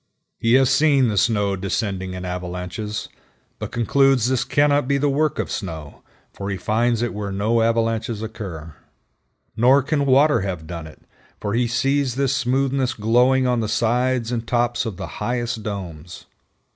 He 0.39 0.53
has 0.53 0.71
seen 0.71 1.09
the 1.09 1.15
snow 1.15 1.55
descending 1.55 2.15
in 2.15 2.25
avalanches, 2.25 3.07
but 3.59 3.71
concludes 3.71 4.27
this 4.29 4.43
cannot 4.43 4.87
be 4.87 4.97
the 4.97 5.11
work 5.11 5.37
of 5.37 5.51
snow, 5.51 6.01
for 6.33 6.49
he 6.49 6.57
finds 6.57 7.03
it 7.03 7.13
where 7.13 7.31
no 7.31 7.61
avalanches 7.61 8.23
occur. 8.23 8.73
Nor 9.55 9.83
can 9.83 10.07
water 10.07 10.41
have 10.41 10.65
done 10.65 10.87
it, 10.87 11.03
for 11.39 11.53
he 11.53 11.67
sees 11.67 12.15
this 12.15 12.35
smoothness 12.35 12.95
glowing 12.95 13.45
on 13.45 13.59
the 13.59 13.67
sides 13.69 14.31
and 14.31 14.47
tops 14.47 14.87
of 14.87 14.97
the 14.97 15.05
highest 15.21 15.61
domes. 15.61 16.25